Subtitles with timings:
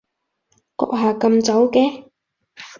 [0.77, 2.09] 閣下咁早嘅？